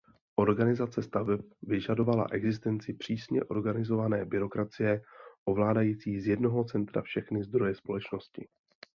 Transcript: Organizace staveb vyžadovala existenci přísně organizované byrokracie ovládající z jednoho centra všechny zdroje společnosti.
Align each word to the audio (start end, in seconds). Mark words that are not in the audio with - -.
Organizace 0.35 1.03
staveb 1.03 1.41
vyžadovala 1.61 2.25
existenci 2.31 2.93
přísně 2.93 3.43
organizované 3.43 4.25
byrokracie 4.25 5.01
ovládající 5.45 6.19
z 6.19 6.27
jednoho 6.27 6.63
centra 6.63 7.01
všechny 7.01 7.43
zdroje 7.43 7.75
společnosti. 7.75 8.47